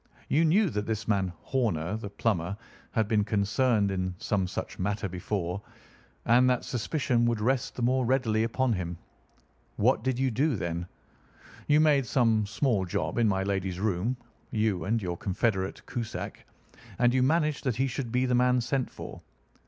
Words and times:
You 0.29 0.45
knew 0.45 0.71
that 0.71 0.87
this 0.87 1.07
man 1.07 1.31
Horner, 1.43 1.95
the 1.95 2.09
plumber, 2.09 2.57
had 2.89 3.07
been 3.07 3.23
concerned 3.23 3.91
in 3.91 4.15
some 4.17 4.47
such 4.47 4.79
matter 4.79 5.07
before, 5.07 5.61
and 6.25 6.49
that 6.49 6.65
suspicion 6.65 7.23
would 7.27 7.39
rest 7.39 7.75
the 7.75 7.83
more 7.83 8.03
readily 8.03 8.41
upon 8.43 8.73
him. 8.73 8.97
What 9.75 10.03
did 10.03 10.17
you 10.17 10.31
do, 10.31 10.55
then? 10.55 10.87
You 11.67 11.79
made 11.81 12.07
some 12.07 12.47
small 12.47 12.83
job 12.83 13.19
in 13.19 13.27
my 13.27 13.43
lady's 13.43 13.79
room—you 13.79 14.83
and 14.85 14.99
your 14.99 15.17
confederate 15.17 15.85
Cusack—and 15.85 17.13
you 17.13 17.21
managed 17.21 17.63
that 17.65 17.75
he 17.75 17.85
should 17.85 18.11
be 18.11 18.25
the 18.25 18.33
man 18.33 18.59
sent 18.59 18.89
for. 18.89 19.21